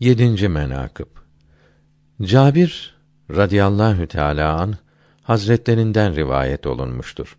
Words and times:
Yedinci 0.00 0.48
menakıb 0.48 1.06
Cabir 2.22 2.94
radıyallahu 3.30 4.06
teala 4.06 4.60
an 4.60 4.74
hazretlerinden 5.22 6.16
rivayet 6.16 6.66
olunmuştur. 6.66 7.36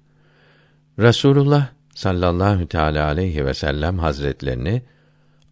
Rasulullah 1.00 1.68
sallallahu 1.96 2.68
teala 2.68 3.06
aleyhi 3.06 3.46
ve 3.46 3.54
sellem 3.54 4.00
hazretlerini 4.00 4.82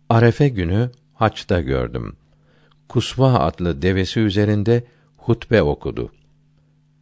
Arefe 0.10 0.50
günü 0.50 0.92
haçta 1.14 1.62
gördüm. 1.62 2.16
Kusva 2.90 3.34
adlı 3.34 3.82
devesi 3.82 4.20
üzerinde 4.20 4.84
hutbe 5.18 5.62
okudu. 5.62 6.12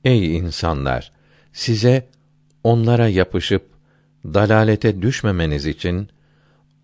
Ey 0.03 0.37
insanlar, 0.37 1.11
size 1.53 2.07
onlara 2.63 3.07
yapışıp 3.07 3.65
dalalete 4.25 5.01
düşmemeniz 5.01 5.65
için 5.65 6.09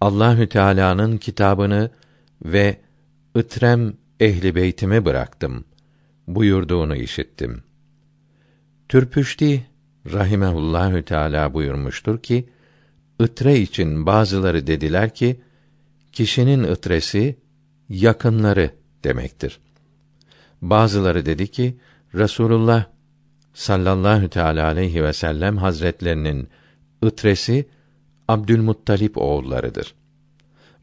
Allahü 0.01 0.49
Teala'nın 0.49 1.17
kitabını 1.17 1.89
ve 2.45 2.82
ıtrem 3.37 3.93
ehli 4.19 4.55
beytimi 4.55 5.05
bıraktım 5.05 5.65
buyurduğunu 6.27 6.95
işittim. 6.95 7.63
Türpüşti 8.89 9.65
rahimehullahü 10.13 11.03
teala 11.05 11.53
buyurmuştur 11.53 12.19
ki 12.19 12.49
ıtre 13.21 13.59
için 13.59 14.05
bazıları 14.05 14.67
dediler 14.67 15.13
ki 15.13 15.41
kişinin 16.11 16.63
ıtresi 16.63 17.37
yakınları 17.89 18.71
demektir. 19.03 19.59
Bazıları 20.61 21.25
dedi 21.25 21.47
ki 21.47 21.77
Resulullah 22.15 22.85
sallallahu 23.53 24.29
teala 24.29 24.65
aleyhi 24.65 25.03
ve 25.03 25.13
sellem 25.13 25.57
hazretlerinin 25.57 26.47
ıtresi 27.05 27.69
Abdülmuttalip 28.27 29.17
oğullarıdır. 29.17 29.95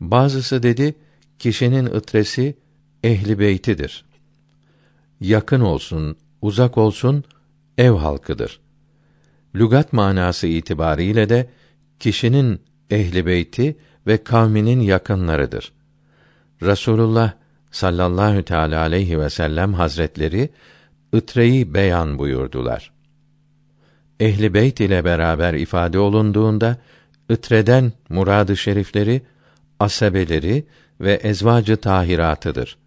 Bazısı 0.00 0.62
dedi 0.62 0.94
kişinin 1.40 1.86
ıtresi 1.86 2.56
ehli 3.04 3.38
beytidir. 3.38 4.04
Yakın 5.20 5.60
olsun, 5.60 6.16
uzak 6.42 6.78
olsun 6.78 7.24
ev 7.78 7.90
halkıdır. 7.90 8.60
Lügat 9.54 9.92
manası 9.92 10.46
itibariyle 10.46 11.28
de 11.28 11.50
kişinin 12.00 12.60
ehli 12.90 13.26
beyti 13.26 13.76
ve 14.06 14.24
kavminin 14.24 14.80
yakınlarıdır. 14.80 15.72
Rasulullah 16.62 17.32
sallallahu 17.70 18.42
teala 18.42 18.80
aleyhi 18.80 19.20
ve 19.20 19.30
sellem 19.30 19.74
hazretleri 19.74 20.48
ıtreyi 21.14 21.74
beyan 21.74 22.18
buyurdular. 22.18 22.92
Ehli 24.20 24.54
beyt 24.54 24.80
ile 24.80 25.04
beraber 25.04 25.54
ifade 25.54 25.98
olunduğunda 25.98 26.76
ıtreden 27.30 27.92
muradı 28.08 28.56
şerifleri 28.56 29.22
asabeleri 29.78 30.64
ve 31.00 31.12
ezvacı 31.14 31.76
tahiratıdır. 31.76 32.78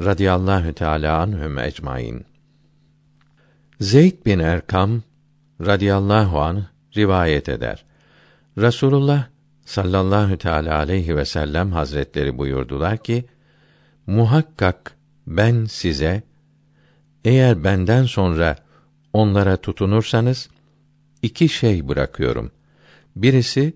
Radiyallahu 0.00 0.72
teala 0.72 1.18
anhum 1.18 1.58
ecmaîn. 1.58 2.24
Zeyd 3.80 4.26
bin 4.26 4.38
Erkam 4.38 5.02
radıyallahu 5.60 6.40
an 6.40 6.64
rivayet 6.96 7.48
eder. 7.48 7.84
Rasulullah 8.58 9.26
sallallahu 9.64 10.36
teala 10.36 10.78
aleyhi 10.78 11.16
ve 11.16 11.24
sellem 11.24 11.72
hazretleri 11.72 12.38
buyurdular 12.38 12.96
ki: 12.96 13.24
Muhakkak 14.06 14.96
ben 15.26 15.64
size 15.64 16.22
eğer 17.24 17.64
benden 17.64 18.04
sonra 18.04 18.56
onlara 19.12 19.56
tutunursanız 19.56 20.48
iki 21.22 21.48
şey 21.48 21.88
bırakıyorum. 21.88 22.50
Birisi 23.16 23.72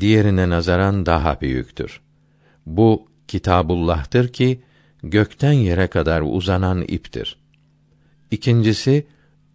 diğerine 0.00 0.48
nazaran 0.48 1.06
daha 1.06 1.40
büyüktür. 1.40 2.00
Bu 2.70 3.08
Kitabullah'tır 3.28 4.28
ki 4.28 4.62
gökten 5.02 5.52
yere 5.52 5.86
kadar 5.86 6.22
uzanan 6.26 6.82
iptir. 6.88 7.38
İkincisi 8.30 9.06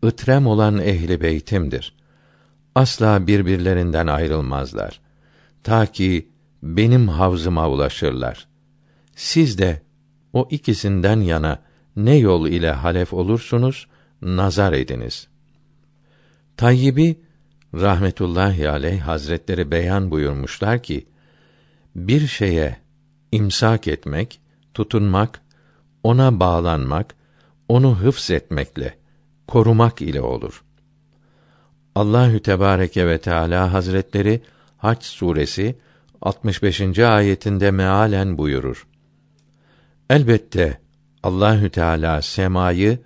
ıtrem 0.05 0.47
olan 0.47 0.79
ehli 0.79 1.21
beytimdir. 1.21 1.95
Asla 2.75 3.27
birbirlerinden 3.27 4.07
ayrılmazlar. 4.07 5.01
Ta 5.63 5.85
ki 5.85 6.29
benim 6.63 7.07
havzıma 7.07 7.69
ulaşırlar. 7.69 8.47
Siz 9.15 9.57
de 9.57 9.81
o 10.33 10.47
ikisinden 10.51 11.19
yana 11.19 11.61
ne 11.95 12.15
yol 12.15 12.47
ile 12.47 12.71
halef 12.71 13.13
olursunuz 13.13 13.87
nazar 14.21 14.73
ediniz. 14.73 15.27
Tayyibi 16.57 17.19
rahmetullahi 17.73 18.69
aleyh 18.69 19.01
hazretleri 19.01 19.71
beyan 19.71 20.11
buyurmuşlar 20.11 20.83
ki 20.83 21.05
bir 21.95 22.27
şeye 22.27 22.84
imsak 23.35 23.87
etmek, 23.87 24.39
tutunmak, 24.73 25.41
ona 26.03 26.39
bağlanmak, 26.39 27.15
onu 27.67 27.99
hıfz 27.99 28.31
etmekle, 28.31 28.97
korumak 29.47 30.01
ile 30.01 30.21
olur. 30.21 30.63
Allahü 31.95 32.41
Tebareke 32.41 33.07
ve 33.07 33.17
Teala 33.17 33.73
Hazretleri 33.73 34.41
Hac 34.77 35.03
suresi 35.03 35.75
65. 36.21 36.99
ayetinde 36.99 37.71
mealen 37.71 38.37
buyurur. 38.37 38.87
Elbette 40.09 40.79
Allahü 41.23 41.69
Teala 41.69 42.21
semayı 42.21 42.99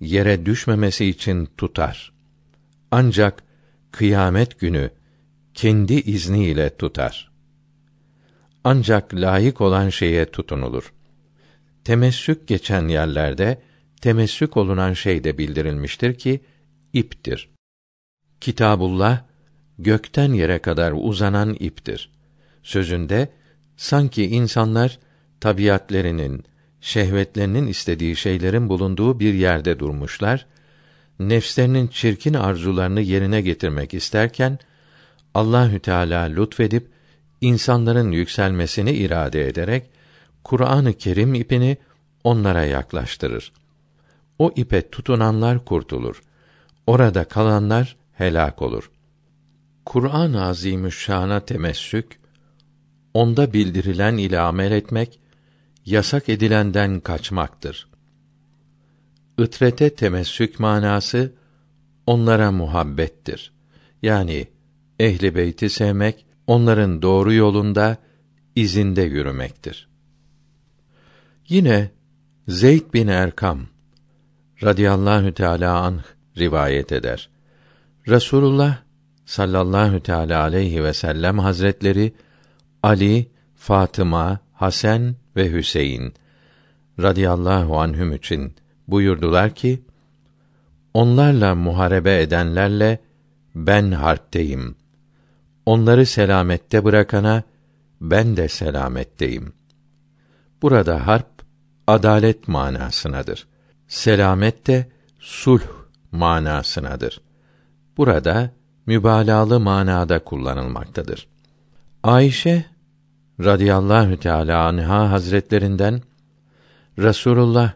yere 0.00 0.46
düşmemesi 0.46 1.06
için 1.06 1.48
tutar. 1.56 2.12
Ancak 2.90 3.42
kıyamet 3.92 4.60
günü 4.60 4.90
kendi 5.54 5.94
izniyle 5.94 6.76
tutar. 6.76 7.27
Ancak 8.70 9.14
layık 9.14 9.60
olan 9.60 9.88
şeye 9.88 10.26
tutunulur. 10.26 10.92
Temessük 11.84 12.48
geçen 12.48 12.88
yerlerde 12.88 13.62
temessük 14.00 14.56
olunan 14.56 14.92
şey 14.92 15.24
de 15.24 15.38
bildirilmiştir 15.38 16.14
ki 16.14 16.40
iptir. 16.92 17.48
Kitabullah 18.40 19.22
gökten 19.78 20.32
yere 20.32 20.58
kadar 20.58 20.92
uzanan 20.96 21.56
iptir. 21.60 22.10
Sözünde 22.62 23.28
sanki 23.76 24.26
insanlar 24.26 24.98
tabiatlerinin, 25.40 26.44
şehvetlerinin 26.80 27.66
istediği 27.66 28.16
şeylerin 28.16 28.68
bulunduğu 28.68 29.20
bir 29.20 29.34
yerde 29.34 29.78
durmuşlar 29.78 30.46
nefslerinin 31.18 31.86
çirkin 31.86 32.34
arzularını 32.34 33.00
yerine 33.00 33.40
getirmek 33.40 33.94
isterken 33.94 34.58
Allahü 35.34 35.80
Teala 35.80 36.22
lütfedip 36.22 36.97
insanların 37.40 38.12
yükselmesini 38.12 38.92
irade 38.92 39.48
ederek 39.48 39.90
Kur'an-ı 40.44 40.92
Kerim 40.92 41.34
ipini 41.34 41.76
onlara 42.24 42.64
yaklaştırır. 42.64 43.52
O 44.38 44.52
ipe 44.56 44.90
tutunanlar 44.90 45.64
kurtulur. 45.64 46.22
Orada 46.86 47.24
kalanlar 47.24 47.96
helak 48.12 48.62
olur. 48.62 48.90
Kur'an-ı 49.84 50.44
Azimüşşan'a 50.44 51.40
temessük, 51.40 52.20
onda 53.14 53.52
bildirilen 53.52 54.16
ile 54.16 54.40
amel 54.40 54.72
etmek, 54.72 55.20
yasak 55.86 56.28
edilenden 56.28 57.00
kaçmaktır. 57.00 57.88
Itrete 59.38 59.94
temessük 59.94 60.60
manası 60.60 61.32
onlara 62.06 62.52
muhabbettir. 62.52 63.52
Yani 64.02 64.46
ehli 64.98 65.34
beyti 65.34 65.70
sevmek, 65.70 66.26
onların 66.48 67.02
doğru 67.02 67.32
yolunda 67.32 67.96
izinde 68.56 69.02
yürümektir. 69.02 69.88
Yine 71.48 71.90
Zeyd 72.48 72.94
bin 72.94 73.08
Erkam 73.08 73.60
radıyallahu 74.62 75.34
teala 75.34 75.80
anh 75.80 76.02
rivayet 76.38 76.92
eder. 76.92 77.28
Resulullah 78.08 78.78
sallallahu 79.26 80.00
teala 80.00 80.42
aleyhi 80.42 80.84
ve 80.84 80.92
sellem 80.92 81.38
hazretleri 81.38 82.12
Ali, 82.82 83.30
Fatıma, 83.54 84.38
Hasan 84.52 85.16
ve 85.36 85.52
Hüseyin 85.52 86.14
radıyallahu 87.00 87.78
anhüm 87.78 88.12
için 88.12 88.54
buyurdular 88.88 89.54
ki 89.54 89.82
onlarla 90.94 91.54
muharebe 91.54 92.22
edenlerle 92.22 92.98
ben 93.54 93.90
harpteyim. 93.90 94.76
Onları 95.68 96.06
selamette 96.06 96.84
bırakana 96.84 97.42
ben 98.00 98.36
de 98.36 98.48
selametteyim. 98.48 99.52
Burada 100.62 101.06
harp 101.06 101.42
adalet 101.86 102.48
manasınadır. 102.48 103.46
Selamet 103.88 104.66
de 104.66 104.86
sulh 105.18 105.62
manasınadır. 106.12 107.20
Burada 107.96 108.50
mübalağalı 108.86 109.60
manada 109.60 110.18
kullanılmaktadır. 110.24 111.28
Ayşe 112.02 112.64
radıyallahu 113.40 114.16
teala 114.16 114.66
anha 114.66 115.10
hazretlerinden 115.10 116.02
Rasulullah 116.98 117.72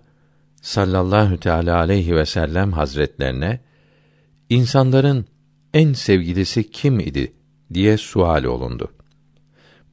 sallallahu 0.62 1.41
teala 1.41 1.77
aleyhi 1.77 2.17
ve 2.17 2.27
sellem 2.27 2.73
hazretlerine 2.73 3.61
insanların 4.49 5.27
en 5.75 5.93
sevgilisi 5.93 6.71
kim 6.71 7.00
idi 7.00 7.33
diye 7.75 7.97
sual 7.97 8.45
olundu. 8.45 8.93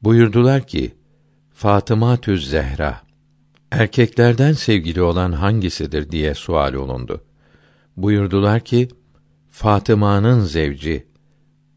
Buyurdular 0.02 0.66
ki 0.66 0.94
Fatıma 1.50 2.16
Tüz 2.16 2.50
Zehra 2.50 3.00
Erkeklerden 3.70 4.52
sevgili 4.52 5.02
olan 5.02 5.32
hangisidir 5.32 6.10
diye 6.10 6.34
sual 6.34 6.74
olundu. 6.74 7.24
Buyurdular 7.96 8.60
ki 8.60 8.88
Fatıma'nın 9.50 10.40
zevci 10.40 11.06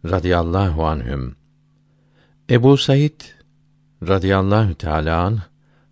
radıyallahu 0.05 0.85
anhüm. 0.85 1.35
Ebu 2.49 2.77
Said 2.77 3.21
radıyallahu 4.07 4.75
teâlâ 4.75 5.23
anh, 5.23 5.39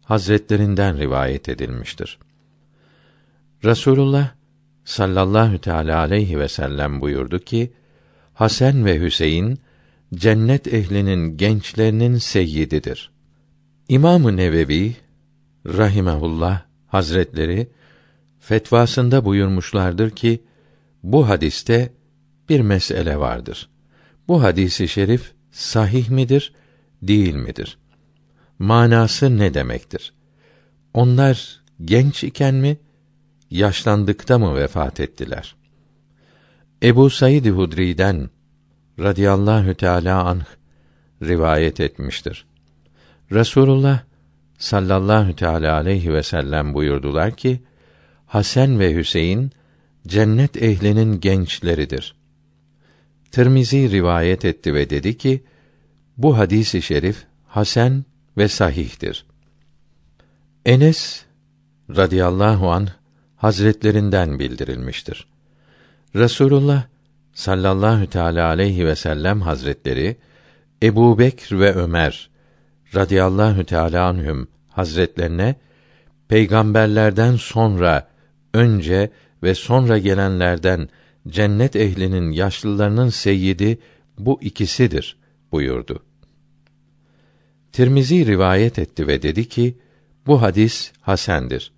hazretlerinden 0.03 0.97
rivayet 0.97 1.49
edilmiştir. 1.49 2.19
Rasulullah 3.65 4.31
sallallahu 4.85 5.57
teala 5.57 5.99
aleyhi 5.99 6.39
ve 6.39 6.47
sellem 6.47 7.01
buyurdu 7.01 7.39
ki 7.39 7.73
Hasan 8.33 8.85
ve 8.85 8.99
Hüseyin 8.99 9.59
cennet 10.15 10.73
ehlinin 10.73 11.37
gençlerinin 11.37 12.17
seyyididir. 12.17 13.11
İmamı 13.89 14.37
Nevevi 14.37 14.95
rahimehullah 15.65 16.61
hazretleri 16.87 17.71
fetvasında 18.39 19.25
buyurmuşlardır 19.25 20.09
ki 20.09 20.43
bu 21.03 21.29
hadiste 21.29 21.93
bir 22.49 22.59
mesele 22.59 23.17
vardır. 23.17 23.69
Bu 24.27 24.43
hadisi 24.43 24.87
şerif 24.87 25.33
sahih 25.51 26.09
midir, 26.09 26.53
değil 27.01 27.35
midir? 27.35 27.77
Manası 28.59 29.37
ne 29.37 29.53
demektir? 29.53 30.13
Onlar 30.93 31.61
genç 31.85 32.23
iken 32.23 32.55
mi, 32.55 32.77
yaşlandıkta 33.49 34.39
mı 34.39 34.55
vefat 34.55 34.99
ettiler? 34.99 35.55
Ebu 36.83 37.09
Said 37.09 37.45
Hudri'den 37.45 38.29
radıyallahu 38.99 39.73
teala 39.73 40.23
anh 40.23 40.45
rivayet 41.23 41.79
etmiştir. 41.79 42.45
Resulullah 43.31 43.99
sallallahu 44.57 45.35
teala 45.35 45.75
aleyhi 45.75 46.13
ve 46.13 46.23
sellem 46.23 46.73
buyurdular 46.73 47.35
ki 47.35 47.61
Hasan 48.27 48.79
ve 48.79 48.95
Hüseyin 48.95 49.51
cennet 50.07 50.61
ehlinin 50.63 51.19
gençleridir. 51.19 52.15
Tirmizi 53.31 53.91
rivayet 53.91 54.45
etti 54.45 54.73
ve 54.73 54.89
dedi 54.89 55.17
ki 55.17 55.43
bu 56.17 56.37
hadisi 56.37 56.81
şerif 56.81 57.25
hasen 57.47 58.05
ve 58.37 58.47
sahihtir. 58.47 59.25
Enes 60.65 61.25
radıyallahu 61.89 62.71
an 62.71 62.87
hazretlerinden 63.35 64.39
bildirilmiştir. 64.39 65.27
Resulullah 66.15 66.83
sallallahu 67.33 68.07
teala 68.07 68.47
aleyhi 68.47 68.85
ve 68.85 68.95
sellem 68.95 69.41
hazretleri 69.41 70.17
Ebu 70.83 71.19
Bekr 71.19 71.59
ve 71.59 71.73
Ömer 71.73 72.29
radıyallahu 72.95 73.63
teala 73.63 74.05
anhüm 74.05 74.47
hazretlerine 74.69 75.55
peygamberlerden 76.27 77.35
sonra 77.35 78.07
önce 78.53 79.11
ve 79.43 79.55
sonra 79.55 79.97
gelenlerden 79.97 80.89
cennet 81.27 81.75
ehlinin 81.75 82.31
yaşlılarının 82.31 83.09
seyyidi 83.09 83.79
bu 84.17 84.39
ikisidir 84.41 85.17
buyurdu. 85.51 86.03
Tirmizi 87.71 88.25
rivayet 88.25 88.79
etti 88.79 89.07
ve 89.07 89.21
dedi 89.21 89.49
ki 89.49 89.77
bu 90.27 90.41
hadis 90.41 90.91
hasendir. 91.01 91.73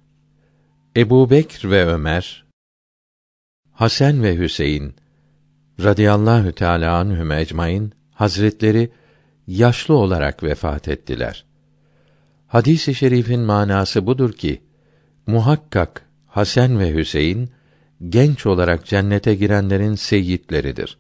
Ebu 0.98 1.30
Bekr 1.30 1.70
ve 1.70 1.86
Ömer, 1.86 2.46
Hasan 3.72 4.24
ve 4.24 4.38
Hüseyin 4.38 4.96
radıyallahu 5.80 6.52
teâlâ 6.52 6.98
anhüm 6.98 7.32
ecmaîn 7.32 7.94
hazretleri 8.12 8.92
yaşlı 9.48 9.94
olarak 9.94 10.44
vefat 10.44 10.88
ettiler. 10.88 11.46
Hadis-i 12.48 12.96
şerifin 12.96 13.42
manası 13.42 14.06
budur 14.06 14.34
ki 14.34 14.62
muhakkak 15.28 16.06
Hasan 16.28 16.80
ve 16.80 16.94
Hüseyin 16.94 17.50
genç 18.10 18.46
olarak 18.46 18.86
cennete 18.86 19.36
girenlerin 19.36 19.96
seyyidleridir. 19.96 20.98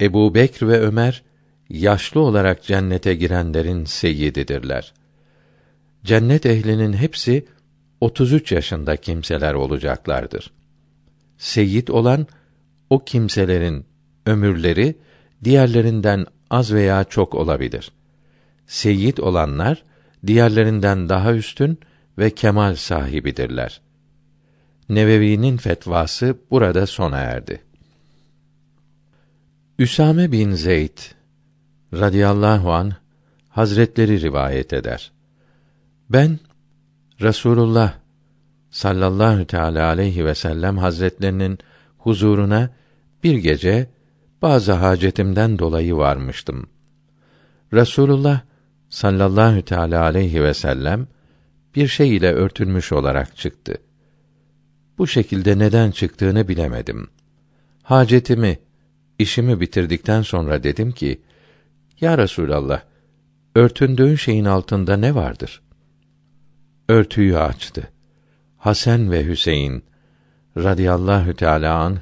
Ebu 0.00 0.34
Bekr 0.34 0.68
ve 0.68 0.80
Ömer 0.80 1.22
yaşlı 1.68 2.20
olarak 2.20 2.62
cennete 2.62 3.14
girenlerin 3.14 3.84
seyyididirler. 3.84 4.92
Cennet 6.04 6.46
ehlinin 6.46 6.92
hepsi 6.92 7.46
33 8.00 8.52
yaşında 8.52 8.96
kimseler 8.96 9.54
olacaklardır. 9.54 10.52
Seyyid 11.38 11.88
olan 11.88 12.26
o 12.90 13.04
kimselerin 13.04 13.86
ömürleri 14.26 14.96
diğerlerinden 15.44 16.26
az 16.50 16.72
veya 16.72 17.04
çok 17.04 17.34
olabilir. 17.34 17.92
Seyyid 18.66 19.18
olanlar 19.18 19.84
diğerlerinden 20.26 21.08
daha 21.08 21.34
üstün 21.34 21.78
ve 22.18 22.30
kemal 22.30 22.74
sahibidirler. 22.74 23.80
Nevevi'nin 24.88 25.56
fetvası 25.56 26.36
burada 26.50 26.86
sona 26.86 27.18
erdi. 27.18 27.62
Üsame 29.78 30.32
bin 30.32 30.52
Zeyd 30.52 30.98
radıyallahu 31.92 32.72
an 32.72 32.92
Hazretleri 33.48 34.20
rivayet 34.20 34.72
eder. 34.72 35.12
Ben 36.10 36.38
Rasulullah 37.22 37.94
sallallahu 38.70 39.44
teala 39.46 39.86
aleyhi 39.86 40.24
ve 40.24 40.34
sellem 40.34 40.78
Hazretlerinin 40.78 41.58
huzuruna 42.04 42.70
bir 43.22 43.34
gece 43.34 43.86
bazı 44.42 44.72
hacetimden 44.72 45.58
dolayı 45.58 45.96
varmıştım. 45.96 46.66
Rasulullah 47.72 48.40
sallallahu 48.88 49.62
teala 49.62 50.02
aleyhi 50.02 50.42
ve 50.42 50.54
sellem 50.54 51.06
bir 51.74 51.88
şey 51.88 52.16
ile 52.16 52.32
örtülmüş 52.32 52.92
olarak 52.92 53.36
çıktı. 53.36 53.74
Bu 54.98 55.06
şekilde 55.06 55.58
neden 55.58 55.90
çıktığını 55.90 56.48
bilemedim. 56.48 57.08
Hacetimi, 57.82 58.58
işimi 59.18 59.60
bitirdikten 59.60 60.22
sonra 60.22 60.62
dedim 60.62 60.92
ki, 60.92 61.20
Ya 62.00 62.18
Resulallah, 62.18 62.82
örtündüğün 63.54 64.14
şeyin 64.14 64.44
altında 64.44 64.96
ne 64.96 65.14
vardır? 65.14 65.62
Örtüyü 66.88 67.38
açtı. 67.38 67.90
Hasan 68.56 69.10
ve 69.10 69.26
Hüseyin 69.26 69.84
radıyallahu 70.56 71.34
teâlâ 71.34 71.78
an 71.78 71.98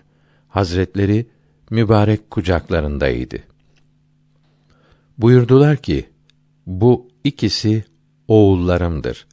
hazretleri 0.48 1.26
mübarek 1.70 2.30
kucaklarındaydı. 2.30 3.38
Buyurdular 5.18 5.76
ki, 5.76 6.08
bu 6.66 7.08
ikisi 7.24 7.84
oğullarımdır. 8.28 9.26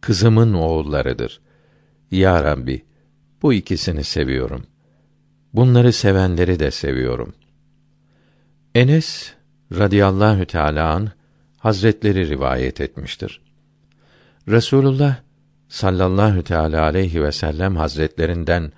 Kızımın 0.00 0.52
oğullarıdır. 0.52 1.40
Ya 2.10 2.44
Rabbi, 2.44 2.84
bu 3.42 3.52
ikisini 3.52 4.04
seviyorum. 4.04 4.66
Bunları 5.52 5.92
sevenleri 5.92 6.58
de 6.58 6.70
seviyorum. 6.70 7.34
Enes 8.74 9.32
radıyallahu 9.72 10.46
teâlâ 10.46 10.94
an 10.94 11.10
hazretleri 11.58 12.28
rivayet 12.28 12.80
etmiştir. 12.80 13.40
Resulullah 14.48 15.16
sallallahu 15.72 16.42
teala 16.42 16.82
aleyhi 16.82 17.22
ve 17.22 17.32
sellem 17.32 17.76
hazretlerinden 17.76 18.72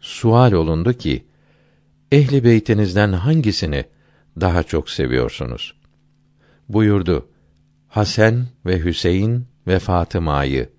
sual 0.00 0.52
olundu 0.52 0.92
ki 0.92 1.24
ehli 2.12 2.44
beytinizden 2.44 3.12
hangisini 3.12 3.84
daha 4.40 4.62
çok 4.62 4.90
seviyorsunuz? 4.90 5.74
Buyurdu. 6.68 7.28
Hasan 7.88 8.46
ve 8.66 8.84
Hüseyin 8.84 9.46
ve 9.66 9.78
Fatıma'yı 9.78 10.70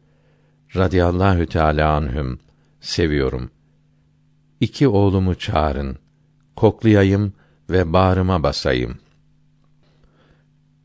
radıyallahu 0.75 1.45
teala 1.45 1.93
anhüm 1.93 2.39
seviyorum. 2.81 3.51
İki 4.59 4.87
oğlumu 4.87 5.35
çağırın, 5.35 5.97
koklayayım 6.55 7.33
ve 7.69 7.93
bağrıma 7.93 8.43
basayım. 8.43 8.97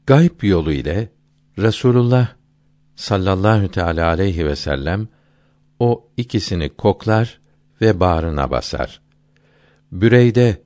Gayb 0.07 0.43
yolu 0.43 0.73
ile 0.73 1.09
Resulullah 1.59 2.29
sallallahu 2.97 3.69
teala 3.69 4.09
aleyhi 4.09 4.47
ve 4.47 4.57
sellem 4.57 5.09
o 5.79 6.09
ikisini 6.17 6.69
koklar 6.69 7.41
ve 7.81 8.01
bağrına 8.01 8.51
basar. 8.51 9.01
Büreyde 9.93 10.63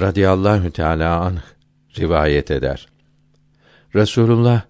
radıyallahu 0.00 0.70
teala 0.70 1.20
anh 1.20 1.40
rivayet 1.98 2.50
eder. 2.50 2.88
Resulullah 3.94 4.62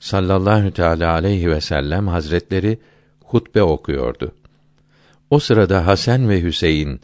sallallahu 0.00 0.70
teala 0.70 1.12
aleyhi 1.12 1.50
ve 1.50 1.60
sellem 1.60 2.08
hazretleri 2.08 2.78
hutbe 3.24 3.62
okuyordu. 3.62 4.34
O 5.30 5.38
sırada 5.38 5.86
Hasan 5.86 6.28
ve 6.28 6.42
Hüseyin 6.42 7.00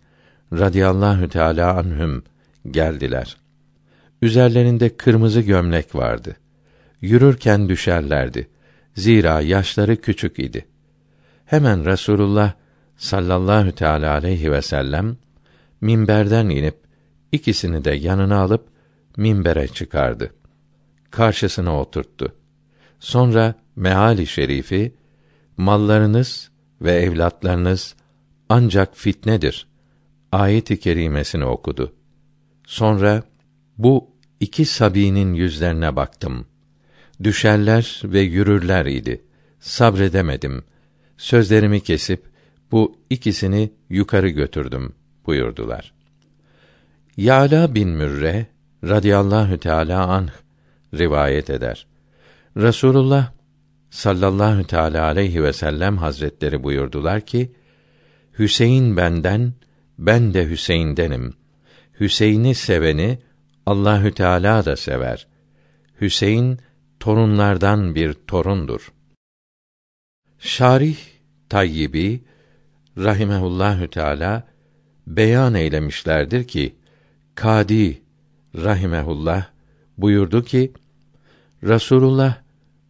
radıyallahu 0.52 1.28
teala 1.28 1.76
anhüm 1.76 2.22
geldiler. 2.70 3.36
Üzerlerinde 4.22 4.96
kırmızı 4.96 5.40
gömlek 5.40 5.94
vardı. 5.94 6.36
Yürürken 7.00 7.68
düşerlerdi. 7.68 8.48
Zira 8.98 9.40
yaşları 9.40 9.96
küçük 9.96 10.38
idi. 10.38 10.66
Hemen 11.44 11.84
Resulullah 11.84 12.52
sallallahu 12.96 13.72
teala 13.72 14.12
aleyhi 14.12 14.52
ve 14.52 14.62
sellem 14.62 15.16
minberden 15.80 16.48
inip 16.48 16.76
ikisini 17.32 17.84
de 17.84 17.90
yanına 17.90 18.38
alıp 18.38 18.68
minbere 19.16 19.68
çıkardı. 19.68 20.34
Karşısına 21.10 21.80
oturttu. 21.80 22.34
Sonra 23.00 23.54
meali 23.76 24.26
şerifi 24.26 24.94
mallarınız 25.56 26.50
ve 26.80 26.92
evlatlarınız 26.92 27.94
ancak 28.48 28.96
fitnedir. 28.96 29.68
Ayet-i 30.32 30.80
kerimesini 30.80 31.44
okudu. 31.44 31.92
Sonra 32.66 33.22
bu 33.76 34.10
iki 34.40 34.64
sabinin 34.64 35.34
yüzlerine 35.34 35.96
baktım. 35.96 36.46
Düşerler 37.22 38.02
ve 38.04 38.20
yürürler 38.20 38.86
idi. 38.86 39.24
Sabredemedim. 39.60 40.64
Sözlerimi 41.16 41.80
kesip 41.80 42.24
bu 42.72 42.98
ikisini 43.10 43.72
yukarı 43.90 44.28
götürdüm 44.28 44.92
buyurdular. 45.26 45.92
Yala 47.16 47.74
bin 47.74 47.88
Mürre 47.88 48.46
radıyallahu 48.84 49.58
teala 49.58 50.06
anh 50.06 50.30
rivayet 50.94 51.50
eder. 51.50 51.86
Resulullah 52.56 53.32
sallallahu 53.90 54.66
teala 54.66 55.04
aleyhi 55.04 55.42
ve 55.42 55.52
sellem 55.52 55.96
hazretleri 55.96 56.62
buyurdular 56.62 57.20
ki 57.20 57.52
Hüseyin 58.38 58.96
benden 58.96 59.52
ben 59.98 60.34
de 60.34 60.48
Hüseyin'denim. 60.50 61.34
Hüseyin'i 62.00 62.54
seveni 62.54 63.18
Allahü 63.66 64.12
Teala 64.12 64.64
da 64.64 64.76
sever. 64.76 65.26
Hüseyin 66.00 66.58
torunlardan 67.00 67.94
bir 67.94 68.12
torundur. 68.12 68.92
Şarih 70.38 70.96
Tayyibi 71.48 72.20
rahimehullahü 72.98 73.90
teala 73.90 74.48
beyan 75.06 75.54
eylemişlerdir 75.54 76.44
ki 76.44 76.74
Kadi 77.34 78.02
rahimehullah 78.54 79.46
buyurdu 79.98 80.44
ki 80.44 80.72
Rasulullah 81.64 82.42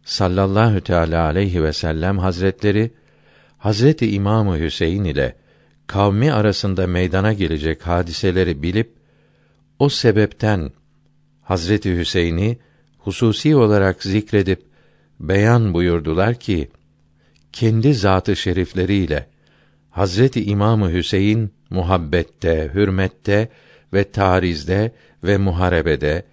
sallallahu 0.03 0.81
teala 0.81 1.25
aleyhi 1.25 1.63
ve 1.63 1.73
sellem 1.73 2.17
hazretleri 2.17 2.91
Hazreti 3.57 4.11
İmamı 4.11 4.59
Hüseyin 4.59 5.03
ile 5.03 5.35
kavmi 5.87 6.33
arasında 6.33 6.87
meydana 6.87 7.33
gelecek 7.33 7.87
hadiseleri 7.87 8.63
bilip 8.63 8.93
o 9.79 9.89
sebepten 9.89 10.71
Hazreti 11.41 11.97
Hüseyin'i 11.97 12.59
hususi 12.99 13.55
olarak 13.55 14.03
zikredip 14.03 14.61
beyan 15.19 15.73
buyurdular 15.73 16.35
ki 16.35 16.69
kendi 17.53 17.93
zatı 17.93 18.35
şerifleriyle 18.35 19.27
Hazreti 19.89 20.45
İmamı 20.45 20.91
Hüseyin 20.91 21.53
muhabbette, 21.69 22.71
hürmette 22.73 23.49
ve 23.93 24.11
tarizde 24.11 24.91
ve 25.23 25.37
muharebede 25.37 26.25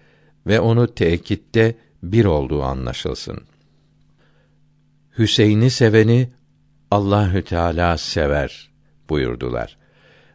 ve 0.46 0.60
onu 0.60 0.94
tekitte 0.94 1.74
bir 2.02 2.24
olduğu 2.24 2.62
anlaşılsın. 2.62 3.40
Hüseyin'i 5.18 5.70
seveni 5.70 6.30
Allahü 6.90 7.44
Teala 7.44 7.98
sever 7.98 8.70
buyurdular. 9.08 9.76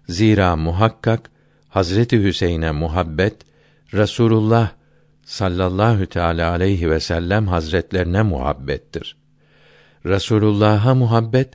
Zira 0.07 0.55
muhakkak 0.55 1.31
Hazreti 1.69 2.23
Hüseyin'e 2.23 2.71
muhabbet 2.71 3.35
Resulullah 3.93 4.71
sallallahu 5.31 6.05
teala 6.05 6.51
aleyhi 6.51 6.89
ve 6.89 6.99
sellem 6.99 7.47
hazretlerine 7.47 8.21
muhabbettir. 8.21 9.17
Resulullah'a 10.05 10.95
muhabbet 10.95 11.53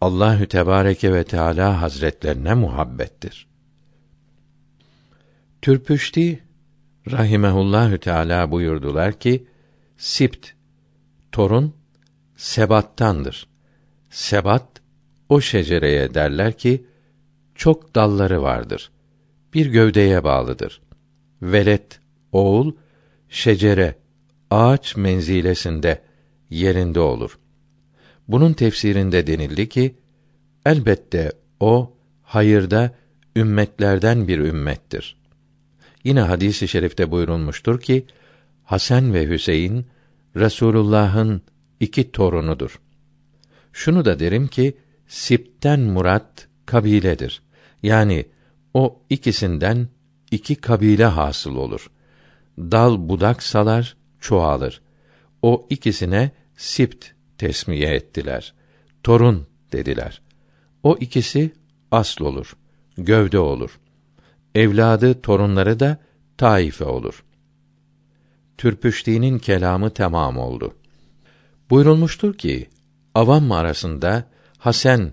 Allahü 0.00 0.46
Tebareke 0.46 1.12
ve 1.12 1.24
Teala 1.24 1.82
Hazretlerine 1.82 2.54
muhabbettir. 2.54 3.46
Türpüşti 5.62 6.42
rahimehullahü 7.10 7.98
teala 7.98 8.50
buyurdular 8.50 9.12
ki 9.12 9.46
Sipt 9.96 10.48
torun 11.32 11.74
sebattandır. 12.36 13.48
Sebat 14.10 14.68
o 15.28 15.40
şecereye 15.40 16.14
derler 16.14 16.58
ki 16.58 16.86
çok 17.54 17.94
dalları 17.94 18.42
vardır. 18.42 18.90
Bir 19.54 19.66
gövdeye 19.66 20.24
bağlıdır. 20.24 20.82
Velet 21.42 22.00
oğul 22.32 22.72
şecere 23.30 23.94
ağaç 24.50 24.96
menzilesinde 24.96 26.02
yerinde 26.50 27.00
olur. 27.00 27.38
Bunun 28.28 28.52
tefsirinde 28.52 29.26
denildi 29.26 29.68
ki 29.68 29.94
elbette 30.66 31.32
o 31.60 31.96
hayırda 32.22 32.94
ümmetlerden 33.36 34.28
bir 34.28 34.38
ümmettir. 34.38 35.16
Yine 36.04 36.20
hadisi 36.20 36.64
i 36.64 36.68
şerifte 36.68 37.10
buyurulmuştur 37.10 37.80
ki 37.80 38.06
Hasan 38.64 39.14
ve 39.14 39.28
Hüseyin 39.28 39.86
Resulullah'ın 40.36 41.42
iki 41.80 42.12
torunudur. 42.12 42.80
Şunu 43.72 44.04
da 44.04 44.18
derim 44.18 44.48
ki 44.48 44.76
Sipten 45.06 45.80
murat 45.80 46.48
kabiledir. 46.66 47.42
Yani 47.82 48.26
o 48.74 49.02
ikisinden 49.10 49.88
iki 50.30 50.54
kabile 50.54 51.04
hasıl 51.04 51.56
olur. 51.56 51.90
Dal 52.58 53.08
budak 53.08 53.42
salar, 53.42 53.96
çoğalır. 54.20 54.80
O 55.42 55.66
ikisine 55.70 56.30
Sipt 56.56 57.06
tesmiye 57.38 57.94
ettiler. 57.94 58.54
Torun 59.02 59.46
dediler. 59.72 60.22
O 60.82 60.96
ikisi 61.00 61.52
asl 61.90 62.22
olur, 62.22 62.56
gövde 62.98 63.38
olur. 63.38 63.80
Evladı, 64.54 65.20
torunları 65.20 65.80
da 65.80 65.98
taife 66.38 66.84
olur. 66.84 67.24
Türpüşti'nin 68.58 69.38
kelamı 69.38 69.90
tamam 69.90 70.38
oldu. 70.38 70.74
Buyurulmuştur 71.70 72.34
ki, 72.34 72.68
avam 73.14 73.52
arasında 73.52 74.24
Hasan 74.58 75.12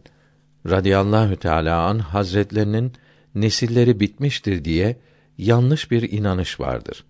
radıyallahu 0.69 1.35
teala 1.35 1.81
an 1.87 1.99
hazretlerinin 1.99 2.93
nesilleri 3.35 3.99
bitmiştir 3.99 4.65
diye 4.65 4.97
yanlış 5.37 5.91
bir 5.91 6.11
inanış 6.11 6.59
vardır. 6.59 7.03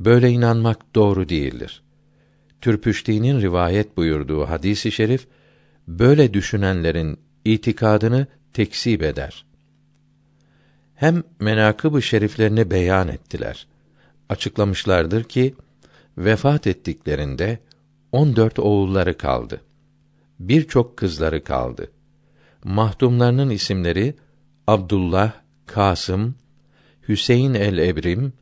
Böyle 0.00 0.30
inanmak 0.30 0.94
doğru 0.94 1.28
değildir. 1.28 1.82
Türpüşti'nin 2.60 3.40
rivayet 3.40 3.96
buyurduğu 3.96 4.48
hadisi 4.48 4.92
şerif 4.92 5.26
böyle 5.88 6.34
düşünenlerin 6.34 7.18
itikadını 7.44 8.26
tekzip 8.52 9.02
eder. 9.02 9.44
Hem 10.94 11.22
menakıb-ı 11.40 12.02
şeriflerini 12.02 12.70
beyan 12.70 13.08
ettiler. 13.08 13.66
Açıklamışlardır 14.28 15.24
ki 15.24 15.54
vefat 16.18 16.66
ettiklerinde 16.66 17.58
on 18.12 18.36
dört 18.36 18.58
oğulları 18.58 19.18
kaldı. 19.18 19.60
Birçok 20.38 20.96
kızları 20.96 21.44
kaldı. 21.44 21.90
Mahdumlarının 22.64 23.50
isimleri 23.50 24.14
Abdullah, 24.66 25.32
Kasım, 25.66 26.34
Hüseyin 27.08 27.54
el-Ebrim 27.54 28.32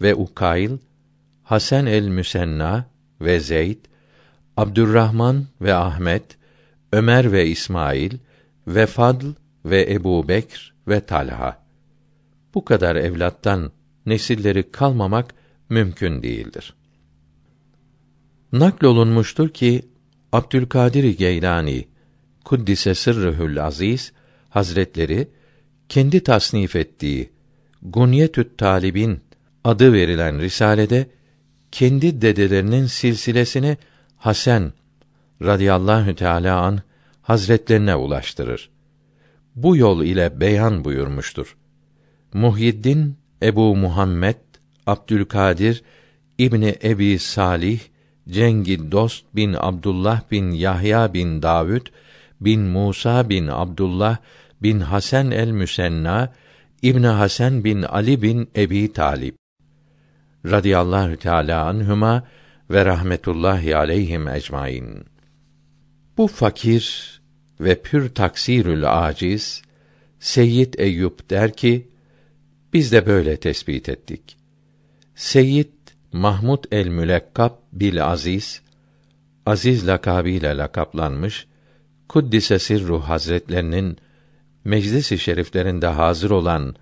ve 0.00 0.14
Ukayl, 0.14 0.70
Hasan 1.42 1.86
el-Müsenna, 1.86 2.92
ve 3.24 3.40
Zeyd, 3.40 3.78
Abdurrahman 4.56 5.46
ve 5.60 5.74
Ahmet, 5.74 6.22
Ömer 6.92 7.32
ve 7.32 7.46
İsmail 7.46 8.18
ve 8.66 8.86
Fadl 8.86 9.26
ve 9.64 9.92
Ebu 9.92 10.28
Bekr 10.28 10.74
ve 10.88 11.00
Talha. 11.00 11.62
Bu 12.54 12.64
kadar 12.64 12.96
evlattan 12.96 13.72
nesilleri 14.06 14.70
kalmamak 14.70 15.34
mümkün 15.68 16.22
değildir. 16.22 16.74
Naklolunmuştur 18.52 19.48
ki 19.48 19.82
Abdülkadir 20.32 21.18
Geylani 21.18 21.88
Kuddise 22.44 22.94
Sırrıhül 22.94 23.64
Aziz 23.64 24.12
Hazretleri 24.48 25.28
kendi 25.88 26.22
tasnif 26.22 26.76
ettiği 26.76 27.30
Gunyetü't 27.82 28.58
Talibin 28.58 29.20
adı 29.64 29.92
verilen 29.92 30.40
risalede 30.40 31.06
kendi 31.72 32.22
dedelerinin 32.22 32.86
silsilesini 32.86 33.76
Hasan 34.16 34.72
radıyallahu 35.42 36.14
teala 36.14 36.60
an 36.60 36.80
hazretlerine 37.22 37.96
ulaştırır. 37.96 38.70
Bu 39.54 39.76
yol 39.76 40.04
ile 40.04 40.40
beyan 40.40 40.84
buyurmuştur. 40.84 41.56
Muhyiddin 42.32 43.16
Ebu 43.42 43.76
Muhammed 43.76 44.36
Abdülkadir 44.86 45.82
İbni 46.38 46.74
Ebi 46.84 47.18
Salih 47.18 47.80
Cengi 48.28 48.92
Dost 48.92 49.24
bin 49.34 49.56
Abdullah 49.58 50.30
bin 50.30 50.50
Yahya 50.50 51.14
bin 51.14 51.42
Davud 51.42 51.86
bin 52.40 52.60
Musa 52.60 53.28
bin 53.28 53.46
Abdullah 53.46 54.16
bin 54.62 54.80
Hasan 54.80 55.30
el 55.30 55.50
Müsenna 55.50 56.32
İbni 56.82 57.06
Hasan 57.06 57.64
bin 57.64 57.82
Ali 57.82 58.22
bin 58.22 58.48
Ebi 58.56 58.92
Talib 58.92 59.41
radıyallahu 60.46 61.16
teala 61.16 61.66
anhuma 61.66 62.24
ve 62.70 62.84
rahmetullahi 62.84 63.76
aleyhim 63.76 64.28
ecmaîn. 64.28 65.04
Bu 66.16 66.26
fakir 66.26 67.20
ve 67.60 67.82
pür 67.82 68.14
taksirül 68.14 69.06
aciz 69.08 69.62
Seyyid 70.20 70.74
Eyüp 70.78 71.30
der 71.30 71.52
ki 71.52 71.88
biz 72.72 72.92
de 72.92 73.06
böyle 73.06 73.36
tespit 73.36 73.88
ettik. 73.88 74.36
Seyyid 75.14 75.72
Mahmud 76.12 76.64
el 76.72 76.88
Mülekkab 76.88 77.50
bil 77.72 78.06
Aziz 78.06 78.62
Aziz 79.46 79.86
lakabıyla 79.86 80.58
lakaplanmış 80.58 81.46
Kuddise 82.08 82.58
Sirruh 82.58 83.02
Hazretlerinin 83.02 83.96
meclis-i 84.64 85.18
şeriflerinde 85.18 85.86
hazır 85.86 86.30
olan 86.30 86.76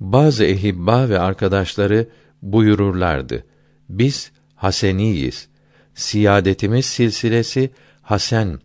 bazı 0.00 0.44
ehibba 0.44 1.08
ve 1.08 1.18
arkadaşları 1.18 2.08
buyururlardı. 2.44 3.44
Biz 3.88 4.32
Haseniyiz. 4.54 5.48
Siyadetimiz 5.94 6.86
silsilesi 6.86 7.70
Hasan 8.02 8.60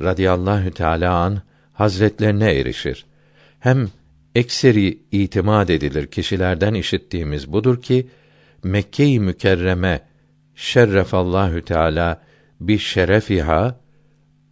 radıyallahu 0.00 0.70
teala 0.70 1.14
an 1.14 1.42
hazretlerine 1.72 2.54
erişir. 2.54 3.06
Hem 3.60 3.88
ekseri 4.34 4.98
itimat 5.12 5.70
edilir 5.70 6.06
kişilerden 6.06 6.74
işittiğimiz 6.74 7.52
budur 7.52 7.82
ki 7.82 8.06
Mekke-i 8.64 9.20
Mükerreme 9.20 10.00
şerrefallahu 10.54 11.64
teala 11.64 12.22
bir 12.60 12.78
şerefiha 12.78 13.80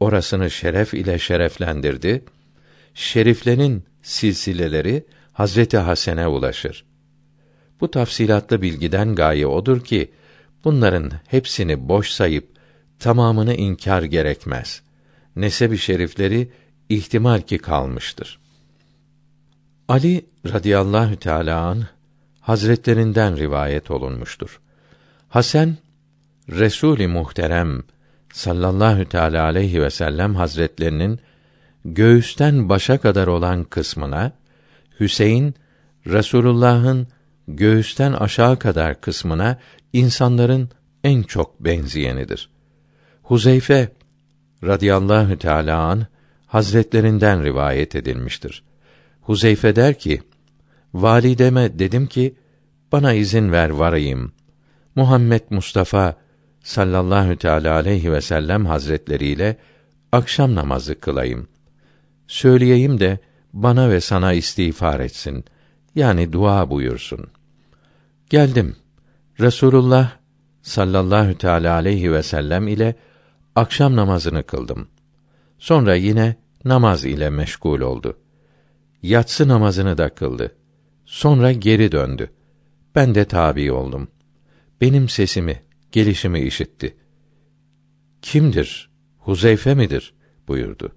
orasını 0.01 0.51
şeref 0.51 0.95
ile 0.95 1.19
şereflendirdi. 1.19 2.25
Şeriflerin 2.95 3.85
silsileleri 4.03 5.07
Hazreti 5.33 5.79
Hasen'e 5.79 6.27
ulaşır. 6.27 6.85
Bu 7.81 7.91
tafsilatlı 7.91 8.63
bilgiden 8.63 9.15
gaye 9.15 9.47
odur 9.47 9.81
ki 9.81 10.11
bunların 10.65 11.13
hepsini 11.27 11.89
boş 11.89 12.11
sayıp 12.11 12.49
tamamını 12.99 13.55
inkar 13.55 14.03
gerekmez. 14.03 14.83
Nesebi 15.37 15.79
şerifleri 15.79 16.49
ihtimal 16.89 17.41
ki 17.41 17.59
kalmıştır. 17.59 18.39
Ali 19.89 20.27
radıyallahu 20.53 21.17
teala 21.17 21.61
an 21.61 21.87
hazretlerinden 22.41 23.39
rivayet 23.39 23.91
olunmuştur. 23.91 24.61
Hasan 25.29 25.77
Resul-i 26.49 27.07
Muhterem 27.07 27.83
sallallahu 28.33 29.05
teala 29.05 29.45
aleyhi 29.45 29.83
ve 29.83 29.91
sellem 29.91 30.35
hazretlerinin 30.35 31.21
göğüsten 31.85 32.69
başa 32.69 32.99
kadar 32.99 33.27
olan 33.27 33.65
kısmına 33.65 34.33
Hüseyin 35.01 35.55
Resulullah'ın 36.07 37.09
göğüsten 37.49 38.13
aşağı 38.13 38.59
kadar 38.59 39.01
kısmına 39.01 39.59
insanların 39.93 40.71
en 41.05 41.23
çok 41.23 41.61
benzeyenidir. 41.61 42.51
Huzeyfe 43.23 43.89
radıyallahu 44.65 45.39
teala 45.39 45.81
an 45.81 46.07
hazretlerinden 46.47 47.45
rivayet 47.45 47.95
edilmiştir. 47.95 48.63
Huzeyfe 49.21 49.77
der 49.77 49.99
ki: 49.99 50.23
Valideme 50.95 51.79
dedim 51.79 52.07
ki 52.07 52.35
bana 52.93 53.13
izin 53.13 53.53
ver 53.53 53.71
varayım. 53.71 54.33
Muhammed 54.95 55.43
Mustafa 55.51 56.15
sallallahu 56.63 57.37
teala 57.37 57.75
aleyhi 57.75 58.13
ve 58.13 58.21
sellem 58.21 58.67
hazretleriyle 58.67 59.57
akşam 60.13 60.55
namazı 60.55 61.01
kılayım. 61.01 61.49
Söyleyeyim 62.27 63.01
de 63.01 63.19
bana 63.53 63.91
ve 63.91 64.01
sana 64.01 64.33
istiğfar 64.33 65.01
etsin. 65.01 65.45
Yani 65.95 66.33
dua 66.33 66.71
buyursun. 66.71 67.27
Geldim. 68.31 68.77
Resulullah 69.41 70.19
sallallahu 70.63 71.39
teala 71.39 71.75
aleyhi 71.75 72.13
ve 72.13 72.23
sellem 72.23 72.69
ile 72.69 72.95
akşam 73.55 73.97
namazını 73.97 74.43
kıldım. 74.43 74.89
Sonra 75.59 75.95
yine 75.95 76.37
namaz 76.65 77.05
ile 77.05 77.31
meşgul 77.31 77.81
oldu. 77.81 78.19
Yatsı 79.03 79.49
namazını 79.49 79.99
da 79.99 80.09
kıldı. 80.09 80.57
Sonra 81.05 81.53
geri 81.53 81.93
döndü. 81.93 82.31
Ben 82.95 83.15
de 83.15 83.25
tabi 83.25 83.73
oldum. 83.73 84.09
Benim 84.81 85.09
sesimi, 85.09 85.63
gelişimi 85.93 86.41
işitti. 86.41 86.97
Kimdir? 88.23 88.91
Huzeyfe 89.19 89.75
midir? 89.75 90.15
buyurdu. 90.49 90.93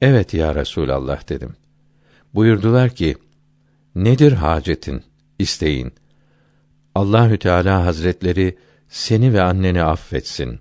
Evet 0.00 0.34
ya 0.34 0.54
Resulallah 0.54 1.28
dedim. 1.28 1.56
Buyurdular 2.34 2.90
ki: 2.90 3.16
Nedir 3.94 4.32
hacetin, 4.32 5.02
isteğin? 5.38 5.92
Allahü 6.98 7.38
Teala 7.38 7.86
Hazretleri 7.86 8.56
seni 8.88 9.32
ve 9.32 9.42
anneni 9.42 9.82
affetsin. 9.82 10.60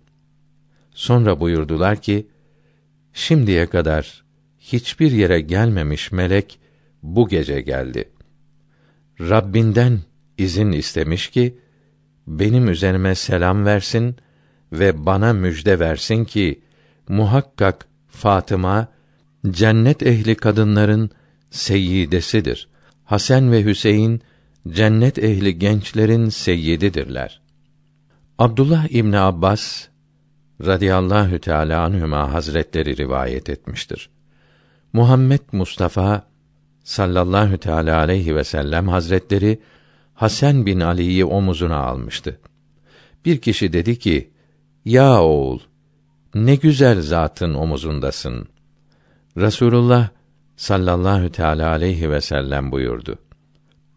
Sonra 0.92 1.40
buyurdular 1.40 2.02
ki: 2.02 2.28
Şimdiye 3.14 3.66
kadar 3.66 4.24
hiçbir 4.60 5.12
yere 5.12 5.42
gelmemiş 5.42 6.12
melek 6.12 6.60
bu 7.04 7.28
gece 7.28 7.62
geldi. 7.62 8.10
Rabbinden 9.20 10.00
izin 10.38 10.72
istemiş 10.72 11.30
ki 11.30 11.58
benim 12.28 12.70
üzerime 12.70 13.16
selam 13.16 13.66
versin 13.66 14.16
ve 14.72 15.06
bana 15.06 15.34
müjde 15.34 15.80
versin 15.80 16.26
ki 16.26 16.62
muhakkak 17.08 17.88
Fatıma 18.08 18.88
cennet 19.50 20.04
ehli 20.04 20.36
kadınların 20.36 21.10
seyyidesidir. 21.50 22.70
Hasan 23.04 23.52
ve 23.52 23.66
Hüseyin 23.66 24.22
cennet 24.72 25.18
ehli 25.18 25.60
gençlerin 25.60 26.30
seyyididirler. 26.30 27.42
Abdullah 28.38 28.88
İbni 28.90 29.20
Abbas 29.20 29.88
radıyallahu 30.66 31.40
teala 31.40 31.84
anhuma 31.84 32.34
hazretleri 32.34 32.98
rivayet 32.98 33.50
etmiştir. 33.50 34.10
Muhammed 34.94 35.42
Mustafa 35.52 36.28
sallallahu 36.84 37.58
teala 37.58 37.98
aleyhi 37.98 38.36
ve 38.36 38.44
sellem 38.44 38.88
hazretleri 38.88 39.60
Hasan 40.14 40.66
bin 40.66 40.80
Ali'yi 40.80 41.26
omuzuna 41.26 41.78
almıştı. 41.78 42.40
Bir 43.26 43.38
kişi 43.38 43.74
dedi 43.74 44.00
ki: 44.00 44.32
"Ya 44.86 45.22
oğul, 45.22 45.60
ne 46.36 46.56
güzel 46.56 47.02
zatın 47.02 47.54
omuzundasın." 47.54 48.48
Resulullah 49.38 50.10
sallallahu 50.56 51.32
teala 51.32 51.70
aleyhi 51.70 52.12
ve 52.12 52.22
sellem 52.22 52.72
buyurdu. 52.72 53.27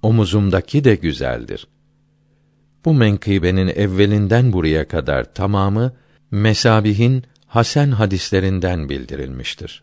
Omuzumdaki 0.03 0.85
de 0.85 0.95
güzeldir. 0.95 1.67
Bu 2.85 2.95
menkıbenin 2.95 3.69
evvelinden 3.69 4.53
buraya 4.53 4.89
kadar 4.89 5.35
tamamı 5.35 5.93
Mesabihin 6.31 7.25
Hasan 7.47 7.91
hadislerinden 7.91 8.89
bildirilmiştir. 8.89 9.83